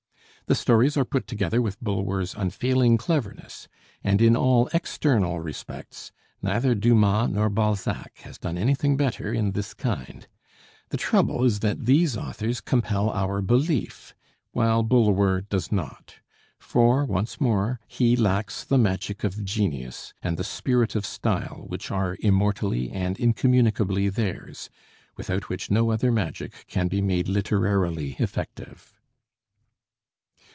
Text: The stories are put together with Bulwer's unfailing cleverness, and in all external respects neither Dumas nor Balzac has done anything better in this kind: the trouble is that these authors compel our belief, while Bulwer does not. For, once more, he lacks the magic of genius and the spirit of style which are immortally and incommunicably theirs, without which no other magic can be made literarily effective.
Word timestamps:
The 0.47 0.55
stories 0.55 0.97
are 0.97 1.05
put 1.05 1.27
together 1.27 1.61
with 1.61 1.81
Bulwer's 1.81 2.35
unfailing 2.35 2.97
cleverness, 2.97 3.69
and 4.03 4.21
in 4.21 4.35
all 4.35 4.67
external 4.73 5.39
respects 5.39 6.11
neither 6.41 6.75
Dumas 6.75 7.29
nor 7.29 7.47
Balzac 7.49 8.17
has 8.25 8.37
done 8.37 8.57
anything 8.57 8.97
better 8.97 9.31
in 9.33 9.53
this 9.53 9.73
kind: 9.73 10.27
the 10.89 10.97
trouble 10.97 11.45
is 11.45 11.61
that 11.61 11.85
these 11.85 12.17
authors 12.17 12.59
compel 12.59 13.09
our 13.11 13.41
belief, 13.41 14.13
while 14.51 14.83
Bulwer 14.83 15.39
does 15.39 15.71
not. 15.71 16.19
For, 16.59 17.05
once 17.05 17.39
more, 17.39 17.79
he 17.87 18.17
lacks 18.17 18.65
the 18.65 18.77
magic 18.77 19.23
of 19.23 19.45
genius 19.45 20.13
and 20.21 20.35
the 20.35 20.43
spirit 20.43 20.95
of 20.97 21.05
style 21.05 21.63
which 21.67 21.91
are 21.91 22.17
immortally 22.19 22.89
and 22.91 23.17
incommunicably 23.17 24.09
theirs, 24.09 24.69
without 25.15 25.47
which 25.47 25.71
no 25.71 25.91
other 25.91 26.11
magic 26.11 26.65
can 26.67 26.89
be 26.89 27.01
made 27.01 27.29
literarily 27.29 28.17
effective. 28.19 28.97